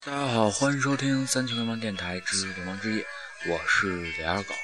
[0.00, 3.04] 大家好，欢迎收听三七流氓电台之流氓之夜，
[3.46, 4.54] 我是李二狗。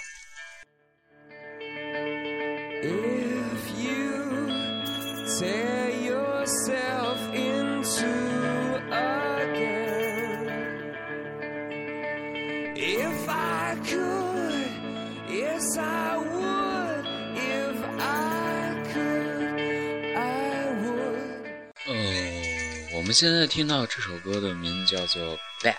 [23.14, 25.73] 现在听到这首歌的名字叫做《Bad》，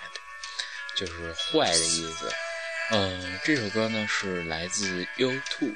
[0.95, 2.31] 就是坏的意思。
[2.91, 5.75] 嗯，这首歌呢是来自 U2，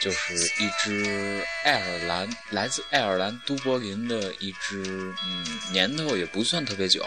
[0.00, 4.82] 就是一支爱尔兰来自爱尔兰都柏林的一支，
[5.24, 7.06] 嗯，年头也不算特别久，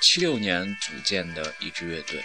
[0.00, 2.24] 七六年组建的一支乐队。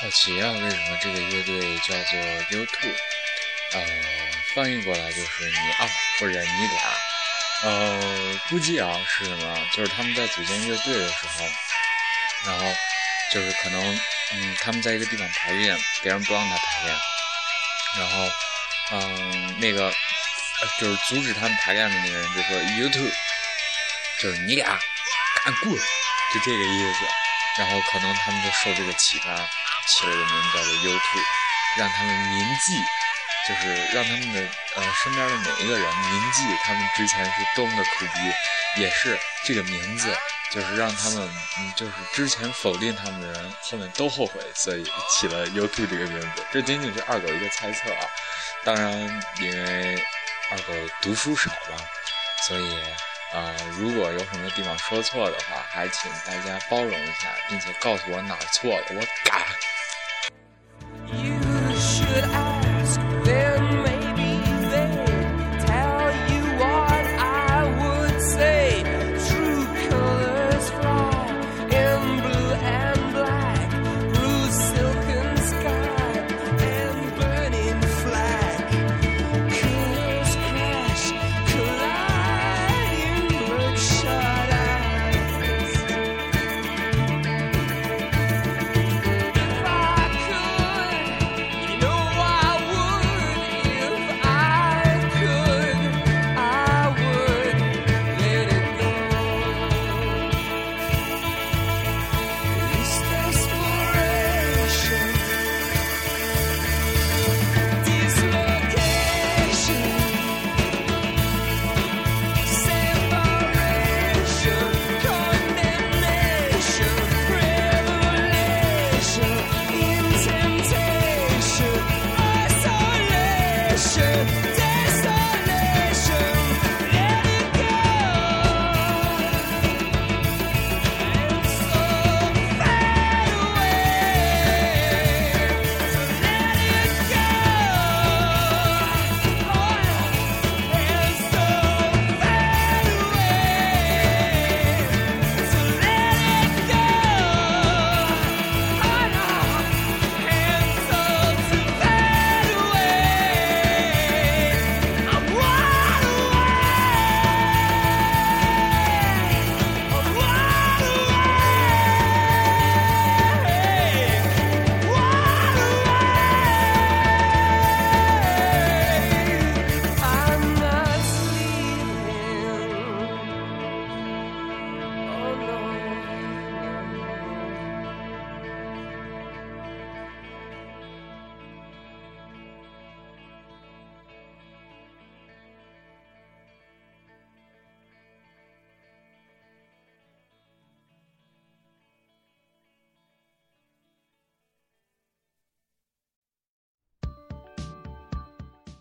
[0.00, 2.20] 好奇啊，为什么这个乐队叫做
[2.50, 2.68] U2？
[3.72, 3.86] 呃，
[4.54, 5.88] 翻译过来就是你二
[6.20, 6.82] 或者你俩。
[7.64, 9.66] 呃，估计啊是什么？
[9.74, 11.44] 就是他们在组建乐队的时候，
[12.46, 12.72] 然后
[13.32, 14.00] 就是可能
[14.34, 16.96] 嗯，他们在一个地方排练，别人不让他排练，
[17.96, 18.30] 然后
[18.92, 19.92] 嗯，那个
[20.78, 23.12] 就是阻止他们排练的那个人就说 U2，
[24.20, 24.78] 就是你俩
[25.44, 27.04] 赶滚，就这个意思。
[27.58, 29.34] 然后可能他们就受这个启发。
[29.88, 31.00] 起了个名字叫做 U2，
[31.78, 32.78] 让他们铭记，
[33.48, 34.40] 就是让他们的
[34.76, 40.14] 呃身边的每一个人铭记他们之前是多么的苦逼，也是这个名字，
[40.52, 41.28] 就是让他们
[41.74, 46.44] 就是之前否定他们的人后面都后悔，所以起了 U2 这个名字。
[46.52, 48.04] 这仅仅是二狗一个猜测啊，
[48.64, 48.92] 当然
[49.40, 50.02] 因为
[50.50, 51.76] 二狗读书少吧，
[52.46, 52.78] 所以
[53.32, 59.46] 呃如果有什么地方说错的话，还请大家包容一下，并且告诉我哪儿错了，我改。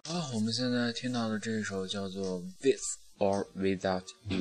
[0.09, 2.79] 好，我们现在听到的这一首叫做《With
[3.17, 4.39] or Without You》。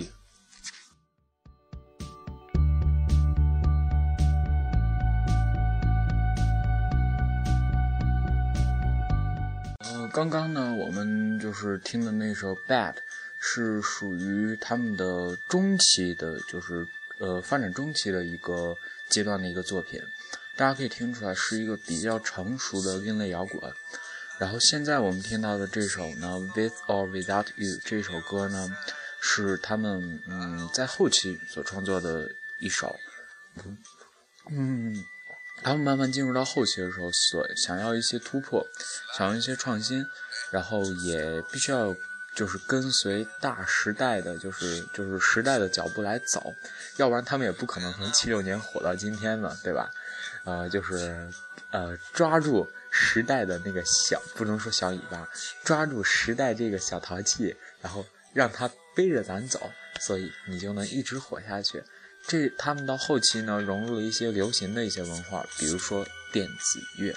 [9.81, 12.93] 呃，刚刚呢，我们就是听的那首《Bad》，
[13.41, 16.87] 是属于他们的中期的，就是
[17.19, 18.73] 呃发展中期的一个
[19.11, 20.01] 阶段的一个作品。
[20.57, 23.61] 大家可以听出来，是一个比较成熟的另类摇滚。
[24.39, 28.77] 然后现在我们听到的这首呢，《With or Without You》这首歌呢，
[29.21, 32.95] 是他们嗯在后期所创作的一首。
[34.51, 35.05] 嗯，
[35.63, 38.65] 他们慢慢进入到后期的时候，所想要一些突破，
[39.17, 40.05] 想要一些创新，
[40.51, 41.97] 然后也必须要
[42.37, 46.55] 就是跟随大时代的就是就是时代的脚步来走，
[46.99, 49.91] 要不然他们也不可能从七六年火到今天嘛，对吧？
[50.45, 51.29] 呃，就是，
[51.71, 55.27] 呃，抓住时代的那个小，不能说小尾巴，
[55.65, 58.05] 抓住时代这个小淘气，然后
[58.35, 61.83] 让它背着咱走，所以你就能一直火下去。
[62.29, 67.15] 这他们到后期呢，融入了一些流行的一些文化，比如说电子乐。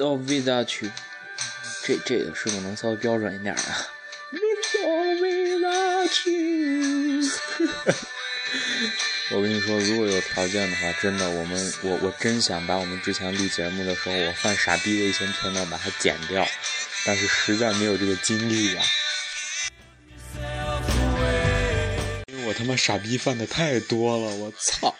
[0.00, 0.90] or without you，
[1.84, 3.60] 这这个是不是能稍微标准一点啊
[9.32, 16.48] 我跟你说，如果有条件的话，真的，我们我我真想把我们之前录节目的时候我犯傻逼的一些片段把它剪掉，
[17.04, 18.82] 但是实在没有这个精力呀，
[22.26, 24.96] 因为我他妈傻逼犯的太多了，我操！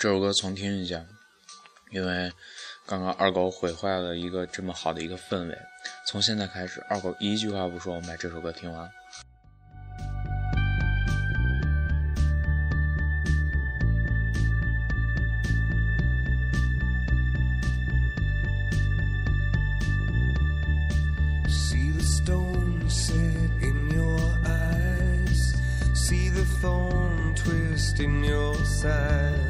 [0.00, 1.04] 这首歌重听一下，
[1.90, 2.32] 因为
[2.86, 5.58] 刚刚二狗毁坏了一个这么好的一个氛围。
[6.06, 8.90] 从现在开始，二狗一句话不说，我们把这首歌听完。
[28.00, 29.49] in your side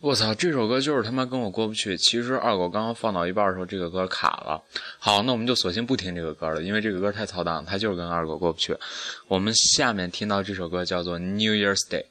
[0.00, 1.96] 我操，这首歌就是他妈跟我过不去。
[1.96, 4.62] 其实二狗刚刚放到一半的时候，这个歌卡了。
[5.00, 8.76] 好，那我们就索性不听这个歌了，因为这个歌太操蛋，它就是跟二狗过不去。
[9.26, 12.02] 我们下面听到这首歌叫做《New Year's Day》。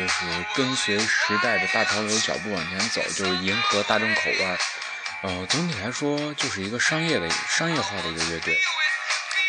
[0.00, 4.58] 就是跟随时代的大潮流脚步往前走，就是迎合大众口味儿。
[5.22, 8.56] 呃，总体来说就是一个商业的商业化的一个乐队。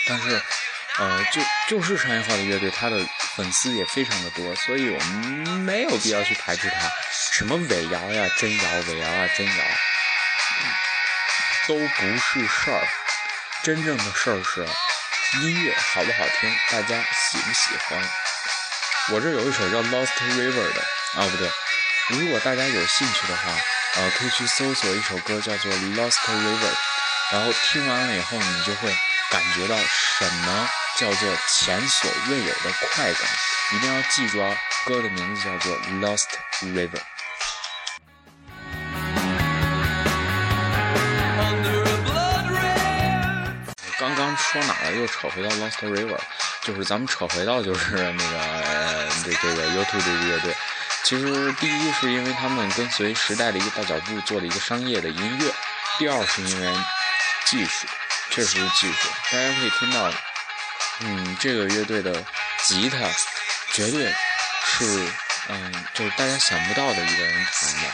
[0.10, 0.42] 但是，
[0.98, 2.98] 呃，就就是商业化的乐队，它的
[3.38, 6.92] 粉丝也非常的多，所以我们没有必要去排斥它。
[7.32, 9.66] 什么伪摇呀、真摇、伪摇啊、真摇，
[11.68, 12.86] 都不是事儿。
[13.64, 14.68] 真正的事儿是
[15.40, 18.04] 音乐好不好听，大家喜不喜欢。
[19.12, 20.82] 我这有一首叫《Lost River》的
[21.16, 21.50] 啊，不对，
[22.10, 23.52] 如果大家有兴趣的话，
[23.96, 26.70] 呃，可以去搜索一首歌叫做《Lost River》，
[27.32, 28.96] 然后听完了以后，你就会
[29.30, 33.24] 感觉到什么叫做前所未有的快感。
[33.74, 34.56] 一定要记住啊，
[34.86, 36.28] 歌的名字叫做《Lost
[36.62, 36.90] River》。
[44.00, 44.92] 刚刚说哪了？
[44.94, 46.16] 又扯回到《Lost River》。
[46.64, 48.81] 就是咱们扯回到就是那个
[49.24, 50.56] 这这个 YouTube 这个乐队，
[51.04, 55.54] 其实第一是因为他们跟随时代的一个大脚步做了一个商业的音乐，
[55.98, 56.74] 第二是因为
[57.46, 57.88] 技术，
[58.30, 59.10] 确实是技术。
[59.32, 60.12] 大家可以听到，
[61.02, 62.24] 嗯，这个乐队的
[62.64, 62.98] 吉他
[63.74, 64.14] 绝对
[64.66, 65.08] 是
[65.50, 67.88] 嗯就是大家想不到的一个人弹的，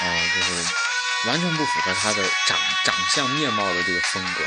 [0.00, 4.44] 嗯，就是完全不符合他的长长相面貌的这个风格。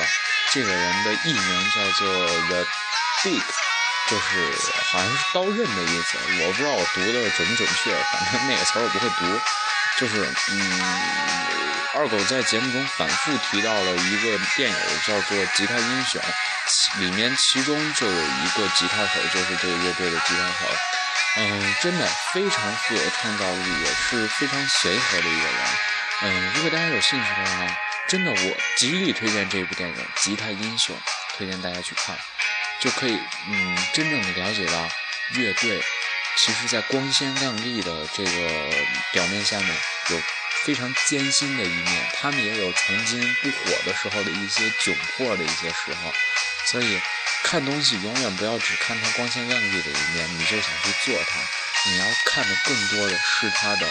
[0.51, 2.65] 这个人的艺名叫做 The。
[3.24, 3.41] Big
[4.08, 4.52] 就是
[4.92, 9.42] 好像是刀刃的意思，我不知道我读的准不准确，反正那个词儿我不会读。
[9.98, 10.82] 就是嗯，
[11.96, 16.22] 二狗在节目中反复提到了一个电影叫做《吉他英雄》，
[17.00, 20.72] 里面其中就有一个吉他手，就是这个乐队的吉他手。
[21.38, 25.58] 嗯，真的非常富有创造力，也是非常随和的一个人。
[26.22, 30.96] 嗯，如果大家有兴趣的话，真的我极力推荐这部电影《吉他英雄》，
[31.36, 32.16] 推荐大家去看。
[32.79, 34.89] 就可以，嗯，真正的了解到
[35.34, 35.81] 乐队，
[36.38, 38.31] 其实在光鲜亮丽的这个
[39.12, 39.75] 表面下面，
[40.10, 40.22] 有
[40.63, 42.10] 非常艰辛的一面。
[42.13, 46.13] 他们也有曾经不火的时候的一些窘迫的一些时候。
[46.65, 47.01] 所以，
[47.43, 51.39] 看东西永远不要只看它光鲜亮丽的一面，你就想去做它。
[51.89, 53.88] 你要看的更多的是它的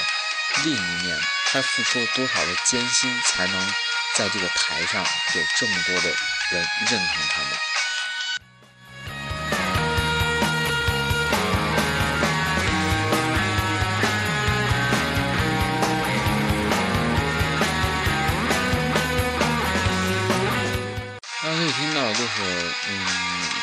[0.65, 1.19] 另一面，
[1.51, 3.75] 他付出了多少的艰辛，才能
[4.15, 5.03] 在这个台上
[5.35, 6.09] 有这么多的
[6.51, 7.51] 人认同他们。
[22.17, 23.07] 就是，嗯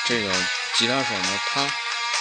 [0.06, 0.32] 这个
[0.78, 1.68] 吉他手呢，他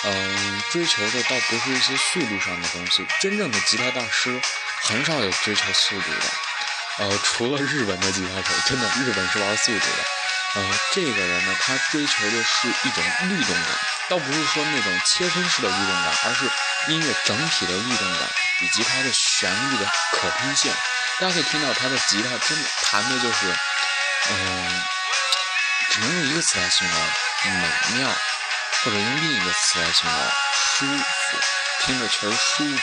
[0.05, 3.07] 嗯追求的倒不是一些速度上的东西。
[3.21, 4.41] 真正的吉他大师
[4.83, 6.25] 很少有追求速度的，
[6.99, 10.05] 呃，除了日本的吉他手，真的日本是玩速度的。
[10.55, 16.51] 呃，这个人呢，他追求的是一种律动感，倒不是说那种切分式的律动感，而是
[16.93, 18.29] 音乐整体的律动感
[18.61, 20.73] 以及它的旋律的可听性。
[21.21, 23.55] 大家可以听到他的吉他真的弹的就是，
[24.31, 24.83] 嗯，
[25.93, 26.97] 只能用一个词来形容。
[27.45, 27.69] 美
[27.99, 28.09] 妙，
[28.83, 30.19] 或者用另一个词来形容，
[30.55, 31.37] 舒服，
[31.83, 32.83] 听着确实舒服。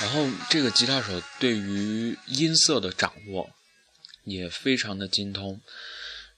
[0.00, 3.48] 然后，这个吉他手对于音色的掌握
[4.24, 5.60] 也非常的精通。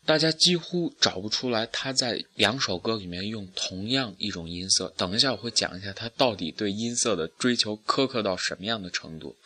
[0.05, 4.93] 大家几乎找不出来他在两首歌里面用同样一种音色。
[4.97, 9.37] 等一下我会讲一下他到底对音色的追求苛刻到什么样的程度。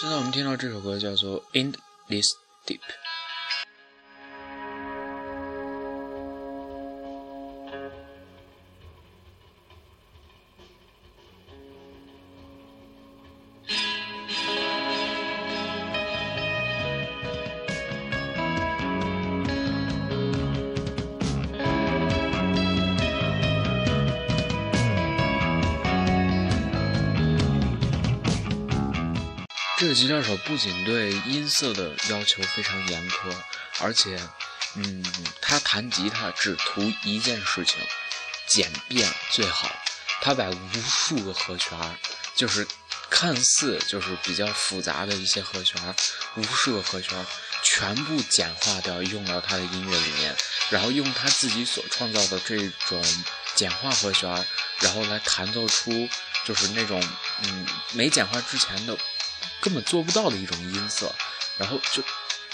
[0.00, 2.28] 现在我们听到这首歌叫做《Endless
[2.66, 2.78] Deep》。
[30.00, 33.30] 吉他手不仅对音色的要求非常严苛，
[33.80, 34.18] 而且，
[34.76, 35.04] 嗯，
[35.42, 37.76] 他弹吉他只图一件事情，
[38.46, 39.70] 简便最好。
[40.22, 41.78] 他把无数个和弦，
[42.34, 42.66] 就是
[43.10, 45.76] 看似就是比较复杂的一些和弦，
[46.36, 47.26] 无数个和弦
[47.62, 50.34] 全部简化掉，用到他的音乐里面，
[50.70, 52.56] 然后用他自己所创造的这
[52.88, 53.04] 种
[53.54, 54.30] 简化和弦，
[54.78, 56.08] 然后来弹奏出
[56.46, 57.06] 就是那种
[57.42, 58.96] 嗯没简化之前的。
[59.60, 61.14] 根本做不到的一种音色，
[61.58, 62.02] 然后就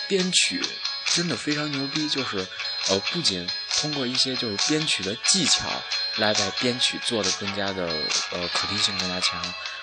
[0.09, 0.61] 编曲
[1.07, 2.47] 真的非常牛逼，就是
[2.89, 5.69] 呃不仅通过一些就是编曲的技巧
[6.17, 7.87] 来把编曲做的更加的
[8.31, 9.43] 呃可听性更加强，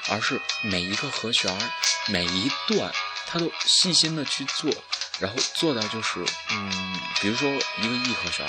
[0.10, 1.56] 而是每一个和弦
[2.08, 2.94] 每一段
[3.26, 4.70] 他都细心的去做，
[5.20, 8.48] 然后做到就是嗯，比如说一个 E 和弦，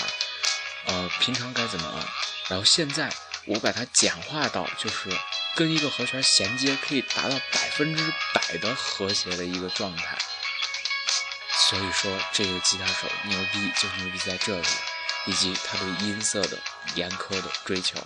[0.86, 2.06] 呃，平常该怎么按，
[2.48, 3.10] 然后现在
[3.46, 5.10] 我把它简化到就是
[5.54, 10.16] 跟一个和弦衔接可以达到百分之百的和谐的一个状态。
[11.68, 14.66] 所以说，这个吉他手牛逼就牛逼在这里，
[15.26, 16.58] 以及他对音色的
[16.94, 17.98] 严苛的追求。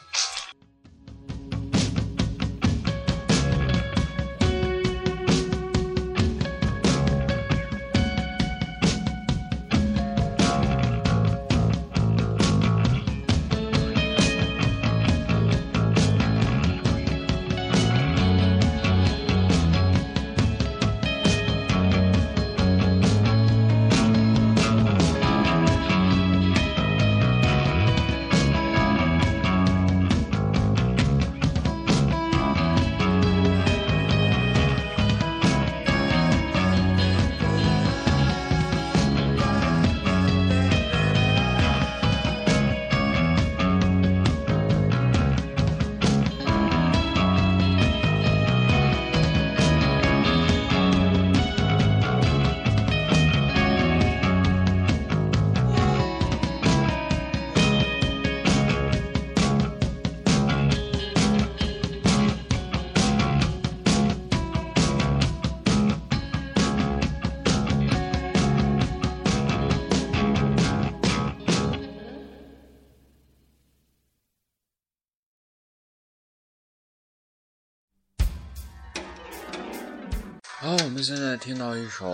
[80.68, 82.06] 好，我们现在听到一首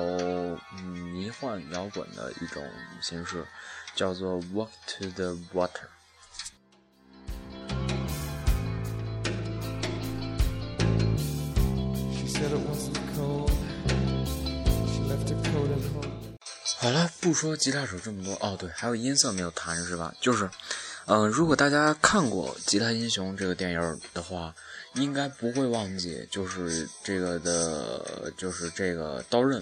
[0.79, 2.63] 嗯迷幻摇滚的一种
[3.03, 3.45] 形式，
[3.97, 5.71] 叫做《Walk to the Water》。
[16.79, 20.15] 好了，不说吉他手这么多哦，对，还有音色没有弹是吧？
[20.21, 20.49] 就是，
[21.07, 24.55] 嗯，如果大家看过《吉他英雄》这个电影的话。
[24.95, 29.61] 应该不会忘记，就是这个的，就是这个刀刃，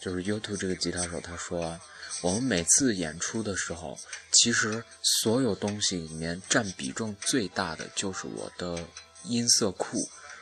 [0.00, 1.78] 就是 YouTube 这个吉他手他说，
[2.22, 3.94] 我们每次演出的时候，
[4.32, 8.82] 其实所有东西里面占比重最大的就是我的
[9.24, 9.98] 音色库，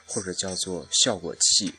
[0.07, 1.75] 或者叫做效果器。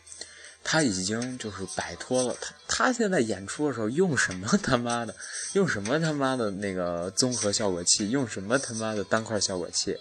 [0.63, 5.15] 他已经就是摆脱了他，他现在演出的时候用什么他妈的，
[5.53, 9.97] 用什么他妈的那个综合效果器，用什么他妈的单块效果器。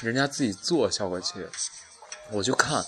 [0.00, 1.34] 人家自己做效果器，
[2.30, 2.84] 我就看，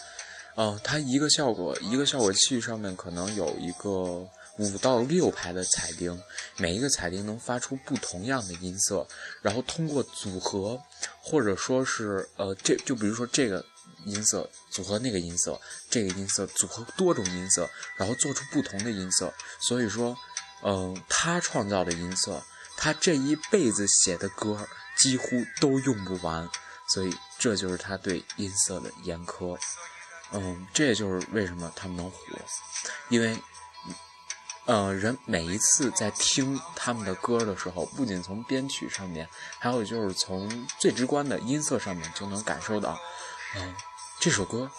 [0.56, 6.20] 嗯，他一个效果一个效果器上面可能有一个五到六排的彩钉，
[6.56, 9.06] 每一个彩钉能发出不同样的音色，
[9.42, 10.80] 然后通过组合，
[11.20, 13.64] 或者说是呃，这就比如说这个
[14.04, 19.32] 音色组合那个音色，这个音色组合多种音色，然后做出不同的音色。
[19.60, 20.16] 所以说，
[20.62, 22.42] 嗯，他创造的音色，
[22.76, 24.66] 他这一辈子写的歌
[24.98, 26.48] 几乎都用不完。
[26.86, 29.58] 所以这就是他对音色的严苛，
[30.32, 32.18] 嗯，这也就是为什么他们能火，
[33.08, 33.38] 因为，
[34.66, 39.26] 呃，人每一次在听他们的歌的时候，不仅从编曲上面，
[39.58, 43.00] 还有就是从最直观的音色上面就能感受到，
[43.56, 43.74] 嗯，
[44.20, 44.70] 这首歌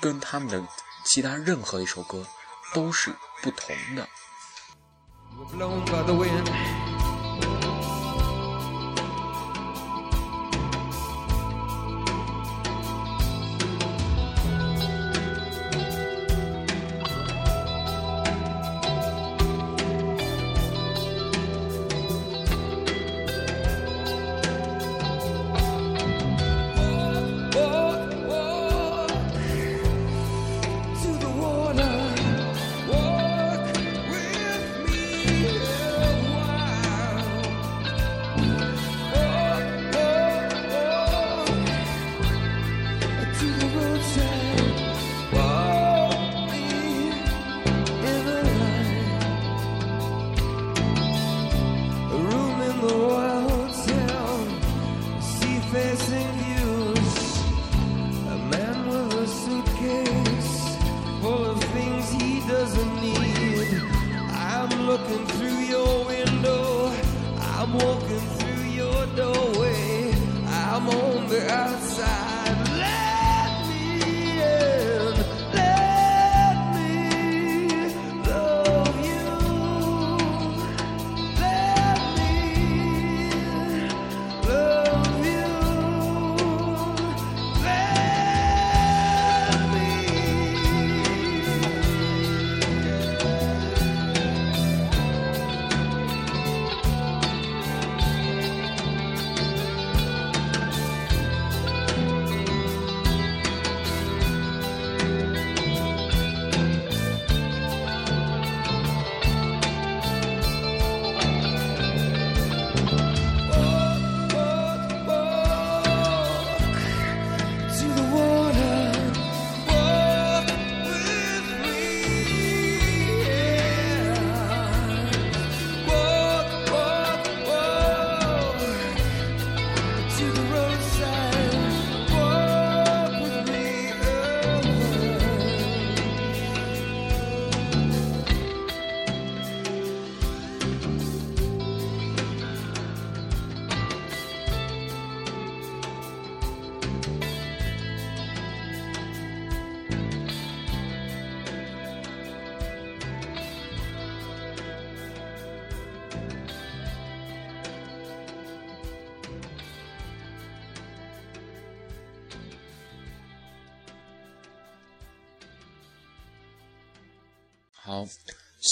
[0.00, 0.62] 跟他们的
[1.04, 2.26] 其他任何一首歌
[2.74, 4.08] 都是不同的。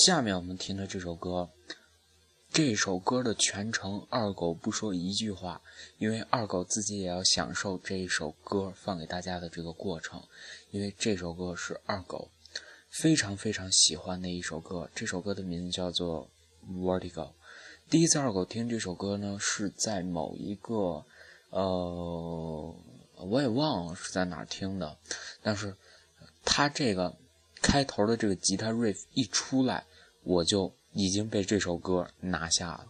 [0.06, 1.50] 下面我们听的这首歌，
[2.50, 5.60] 这首歌的全程二狗不说一句话，
[5.98, 10.22] 因为二狗自己也要享受这一首歌放给大家的这个过程，
[10.70, 12.30] 因为这首歌是二狗
[12.88, 16.30] 非常非常喜欢的一首歌，这首歌的名字叫做
[16.74, 17.10] 《Vertigo》。
[17.90, 21.04] 第一次二狗听这首歌呢，是在某一个，
[21.50, 22.74] 呃，
[23.16, 24.96] 我也忘了是在哪听的，
[25.42, 25.76] 但是
[26.42, 27.14] 他这个。
[27.60, 29.84] 开头的这个吉他 riff 一出来，
[30.22, 32.86] 我就已经被这首歌拿下了。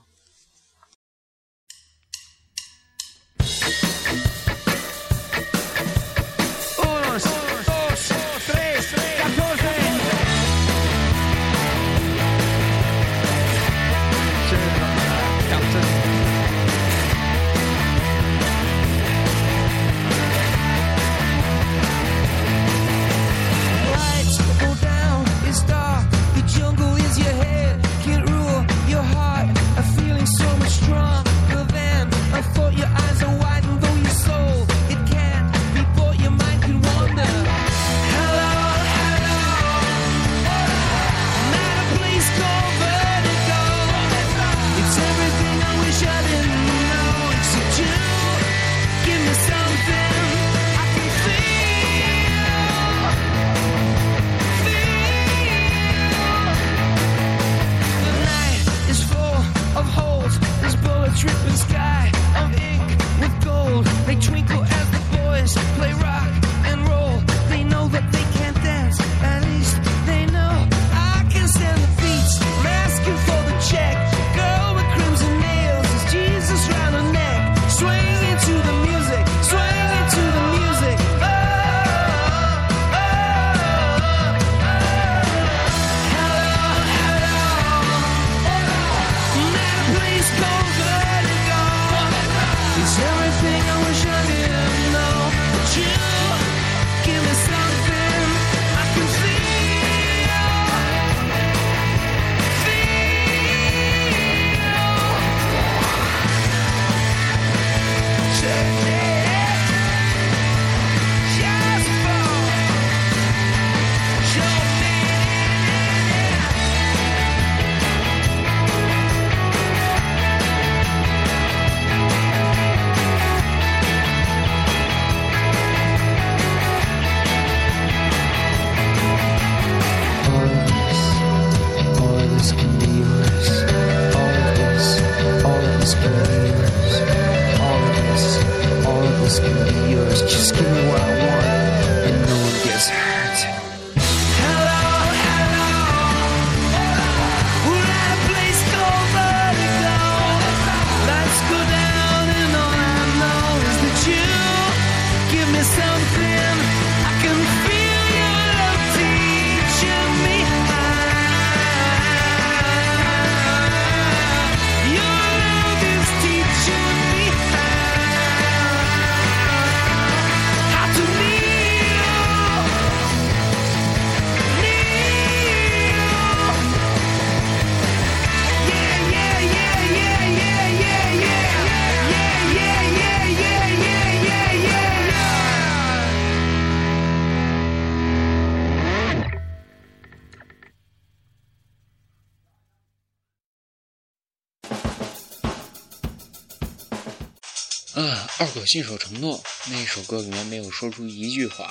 [198.38, 201.70] 二狗信守承诺，那首歌里面没有说出一句话，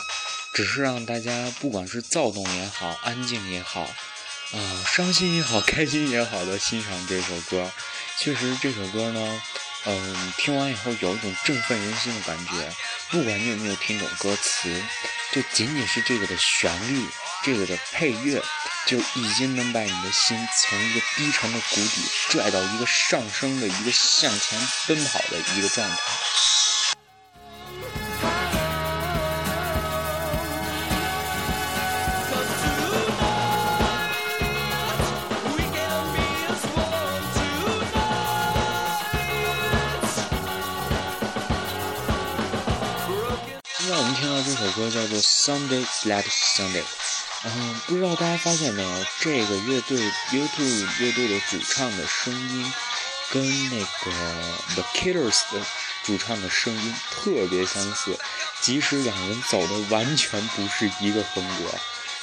[0.54, 7.72] 只是让大家不管是躁动也好，安静也好，啊，伤心也好，开心也好的欣赏这首歌。
[8.20, 9.42] 确实，这首歌呢，
[9.86, 12.74] 嗯，听完以后有一种振奋人心的感觉。
[13.10, 14.84] 不管你有没有听懂歌词，
[15.32, 17.08] 就仅仅是这个的旋律，
[17.44, 18.42] 这个的配乐。
[18.86, 25.98] 就已经能把你的心从一个低沉的谷底拽到一个上升的一个向前奔跑的一个状态。
[44.80, 46.82] 歌叫做《Sunday Glad Sunday》。
[47.44, 50.00] 嗯，不知道大家发现没有，这个乐队
[50.32, 52.74] YouTube 乐队的主唱的声音，
[53.30, 54.12] 跟那个
[54.76, 55.66] The Killers 的
[56.04, 58.18] 主唱的声音特别相似，
[58.62, 61.78] 即使两人走的完全不是一个风格，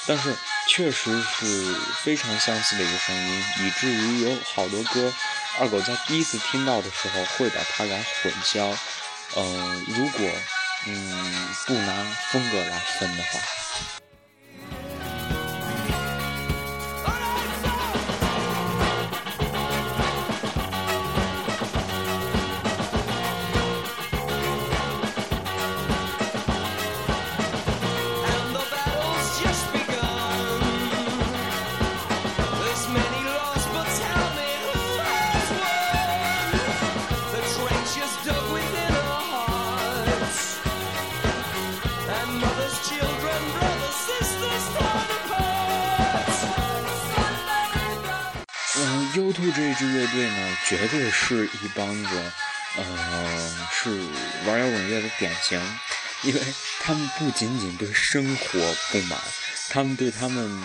[0.07, 0.35] 但是
[0.67, 5.13] 确实是非常相似的一个声音，以至于有好多歌，
[5.59, 8.75] 二狗在第一次听到的时候会把它来混淆。
[9.35, 10.29] 呃，如果
[10.89, 14.06] 嗯不拿风格来分的话。
[49.47, 52.31] U2 这支乐队呢，绝对是一帮子，
[52.75, 53.89] 呃，是
[54.45, 55.57] 玩摇滚乐的典型，
[56.23, 56.41] 因为
[56.81, 58.59] 他们不仅仅对生活
[58.91, 59.17] 不满，
[59.69, 60.61] 他们对他们，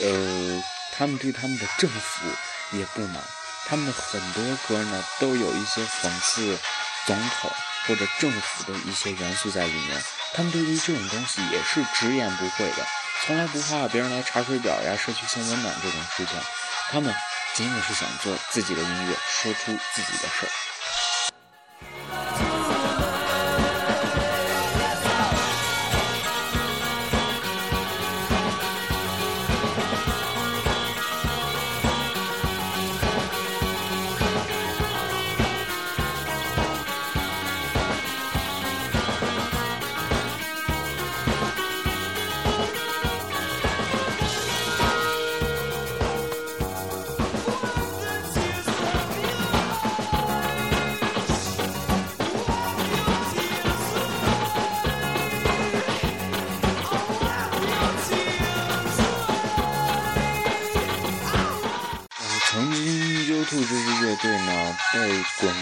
[0.00, 0.62] 呃，
[0.96, 2.28] 他们对他们的政府
[2.70, 3.20] 也不满，
[3.66, 6.56] 他们的很多歌呢，都有一些讽刺
[7.06, 7.50] 总统
[7.88, 10.00] 或者政府的一些元素在里面，
[10.34, 12.86] 他们对于这种东西也是直言不讳的，
[13.26, 16.40] 从来不怕别人来查水表呀、社区送温暖这种事情，
[16.92, 17.12] 他们。
[17.54, 20.73] 仅仅是想做自己的音乐，说出自己的事儿。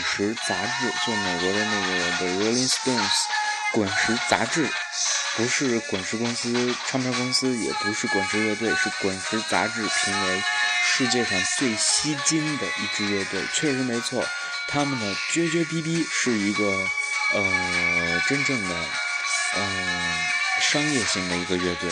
[0.03, 3.01] 石》杂志，就美国的那个《The Rolling Stones》，
[3.73, 4.69] 滚石杂志，
[5.37, 10.43] 不是滚石公司唱片公司，也不是滚石乐队，是滚石杂志评为
[10.85, 13.43] 世界上最吸金的一支乐队。
[13.55, 14.27] 确实没错，
[14.69, 16.65] 他们的绝绝逼逼是一个
[17.35, 18.75] 呃真正的
[19.55, 20.19] 呃
[20.61, 21.91] 商业性的一个乐队，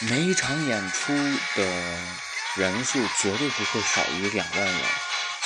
[0.00, 1.14] 每一场演出
[1.54, 1.64] 的
[2.56, 4.80] 人数绝对不会少于两万人。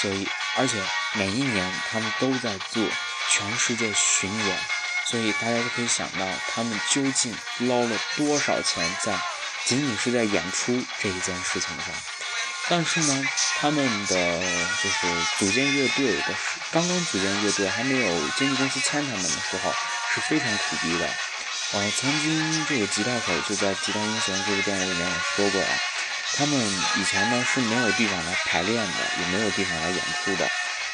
[0.00, 0.80] 所以，而且
[1.12, 2.82] 每一年他们都在做
[3.30, 4.58] 全世界巡演，
[5.06, 7.36] 所以大家都可以想到他们究竟
[7.68, 9.12] 捞了多少钱在
[9.66, 11.94] 仅仅是在演出这一件事情上。
[12.68, 13.24] 但是呢，
[13.58, 14.14] 他们的
[14.82, 15.06] 就是
[15.38, 16.22] 组建乐队的
[16.70, 19.74] 刚刚组建乐队还没有经纪公司签他们的时候
[20.14, 21.06] 是非常苦逼的。
[21.72, 25.68] 呃，曾经这个吉他手就在《吉他英雄》这部电影里面也说过啊。
[26.34, 26.58] 他们
[26.98, 30.48] 以前呢是没有地方来排练的，也没有地方来演出的。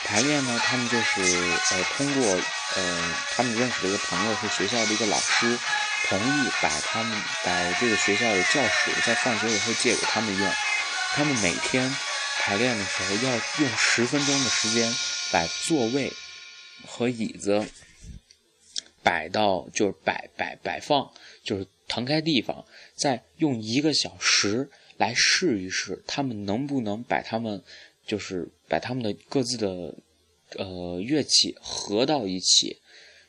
[0.04, 1.20] 排练呢，他们就是
[1.72, 2.40] 呃通过
[2.76, 5.58] 呃他们认识的一个朋友是学校的一个老师，
[6.08, 10.52] 同意把他们把这个学校的教室在放学以后借给他们用。
[11.14, 11.92] 他们每天
[12.38, 14.94] 排练的时候要用十分钟的时间
[15.32, 16.12] 把座位
[16.86, 17.66] 和椅子
[19.02, 21.10] 摆到就是摆摆摆放
[21.42, 24.70] 就是腾开地方，再用一个小时。
[24.96, 27.62] 来试一试，他们能不能把他们，
[28.06, 29.94] 就是把他们的各自的，
[30.56, 32.78] 呃，乐器合到一起，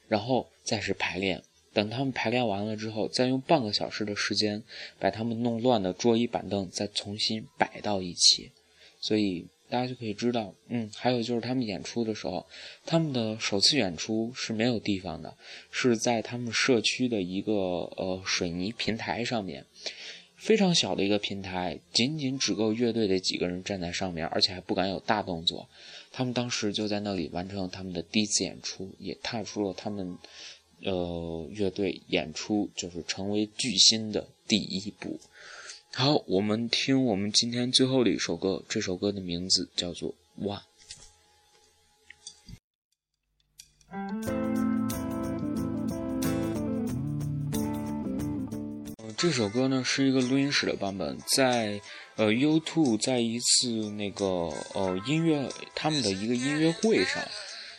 [0.08, 1.44] 然后再是排练。
[1.74, 4.64] 等他们排练完了之后，再用半个小时的时间
[4.98, 8.52] 把他们弄乱的桌椅板凳再重新摆到一起。
[9.00, 12.48] 所以大家就可以知道，嗯，还有就是他们演出的时候，
[12.84, 15.38] 他们的首次演出是没有地方的，
[15.70, 19.64] 是在他们社区的一个呃水泥平台上面。
[20.48, 25.68] 非常小的一个平台，仅仅只够乐队的几个人站在上面，而且还不敢有大动作。
[26.10, 30.18] 他们当时就在那里完成了他们的第一次演出，也踏出了他们，
[30.84, 35.20] 呃，乐队演出就是成为巨星的第一步。
[35.92, 40.62] 好，我们听我们今天最后的一首歌，这首歌的名字叫做《One》。
[49.18, 51.82] 这首歌呢是一个录音室的版本，在
[52.18, 57.28] 呃 U2 在一次那个呃音乐他们的一个音乐会上，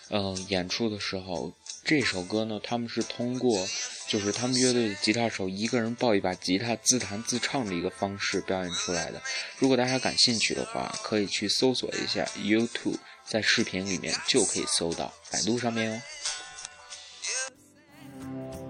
[0.08, 1.52] 呃演出的时候，
[1.84, 3.64] 这首歌呢他们是通过
[4.08, 9.22] 就是他们乐队的吉他手一个人抱一把吉他自弹自唱的一个方式表演出来的。
[9.58, 16.02] 如果大家感兴趣的话，可以去搜索一下 U2，在视频里面就可以搜到，百度上面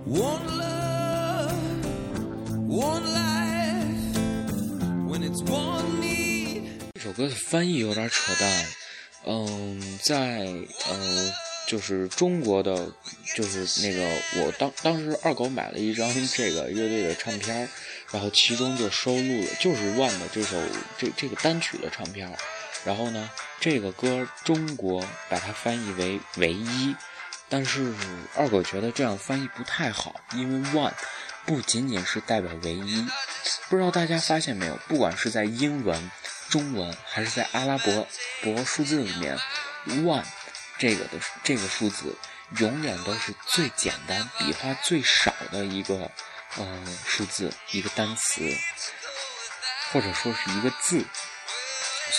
[0.07, 0.68] 哦。
[2.69, 4.19] One life
[5.09, 6.03] when it's one
[6.93, 8.67] 这首歌的翻译有点扯淡。
[9.25, 10.47] 嗯，在
[10.87, 11.33] 呃，
[11.67, 12.93] 就是中国的，
[13.35, 14.07] 就是那个
[14.43, 17.67] 我当当时二狗买了一张这个乐队的唱片，
[18.11, 20.61] 然后其中就收录了就是《One》的这首
[20.99, 22.31] 这这个单曲的唱片。
[22.85, 26.95] 然后呢，这个歌中国把它翻译为“唯一”，
[27.49, 27.95] 但是
[28.37, 30.93] 二狗觉得这样翻译不太好，因为 “one”
[31.49, 33.09] 不仅仅是代表唯一。
[33.71, 36.11] 不知道大家发现没有，不管是在英文、
[36.51, 38.07] 中文，还是在阿拉伯
[38.43, 39.39] 伯数字里面
[39.87, 40.25] ，“one”
[40.77, 42.15] 这个的这个数字
[42.59, 46.11] 永远都是最简单、笔画最少的一个
[46.59, 48.55] 呃数字，一个单词，
[49.91, 51.03] 或者说是一个字。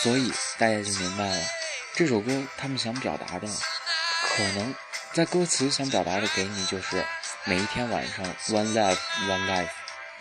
[0.01, 1.45] 所以大家就明白了，
[1.93, 4.73] 这首歌他们想表达的，可能
[5.13, 7.05] 在歌词想表达的给你就是
[7.45, 8.97] 每一天晚上 one love
[9.27, 9.69] one life，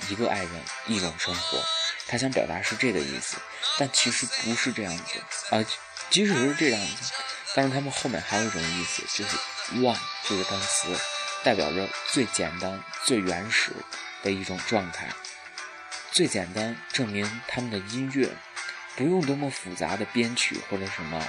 [0.09, 0.51] 一个爱人
[0.87, 1.63] 一种生活，
[2.07, 3.37] 他想表达是这个意思，
[3.79, 5.65] 但其实不是这样子啊，
[6.11, 7.13] 即使是这样子，
[7.55, 9.37] 但是他们后面还有一种意思，就是
[9.81, 10.97] one 这个单词
[11.43, 13.73] 代表着最简单、最原始
[14.23, 15.09] 的一种状态，
[16.13, 18.31] 最简单证明他们的音乐。
[18.97, 21.25] 不用多么复杂的编曲或者什么，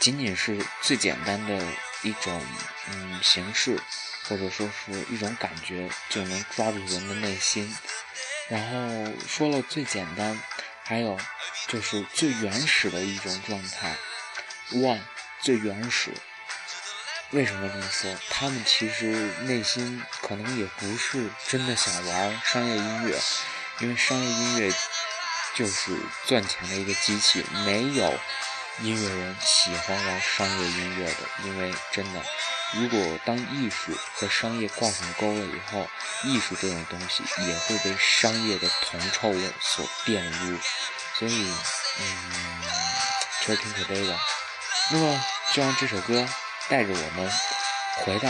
[0.00, 1.64] 仅仅是最简单的
[2.02, 2.42] 一种
[2.90, 3.80] 嗯形式，
[4.28, 7.76] 或者说是一种感觉，就能抓住人的内心。
[8.48, 10.40] 然后说了最简单，
[10.84, 11.18] 还有
[11.68, 13.96] 就是最原始的一种状态
[14.72, 15.00] ，one
[15.40, 16.12] 最原始。
[17.30, 18.16] 为什么这么说？
[18.30, 19.06] 他们其实
[19.42, 23.18] 内心可能也不是真的想玩商业音乐，
[23.80, 24.72] 因为商业音乐。
[25.54, 28.12] 就是赚钱的一个机器，没有
[28.80, 32.22] 音乐人喜欢玩商业音乐的，因为真的，
[32.74, 35.88] 如果当艺术和商业挂上钩了以后，
[36.24, 40.58] 艺术这种东西也会被商业的铜臭味所玷污。
[41.18, 41.50] 所以，
[42.00, 42.62] 嗯，
[43.40, 44.18] 确实挺可悲的。
[44.90, 45.24] 那么，
[45.54, 46.28] 就让这首歌
[46.68, 47.32] 带着我们
[47.96, 48.28] 回到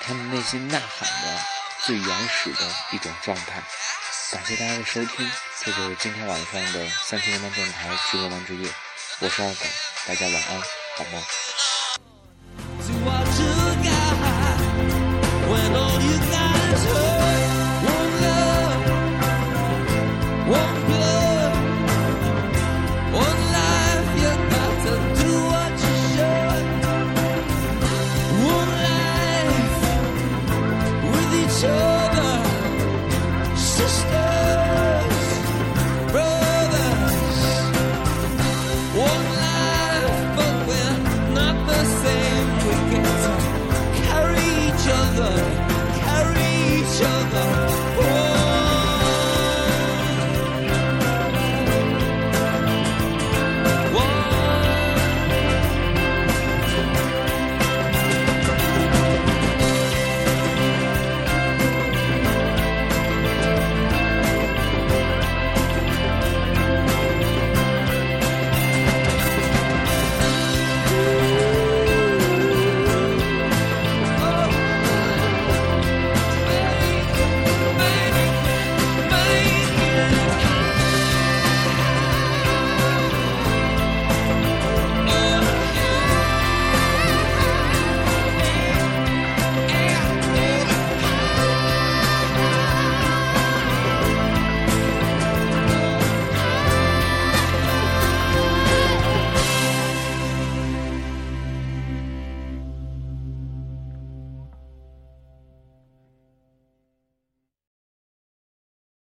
[0.00, 1.40] 他们内心呐喊的
[1.86, 3.62] 最原始的一种状态。
[4.30, 5.30] 感谢大家的收听。
[5.64, 8.68] 这就是今天晚上的三千流氓电台《直播王之夜》，
[9.20, 9.56] 我是二狗，
[10.06, 10.60] 大家晚安，
[10.96, 11.20] 好梦。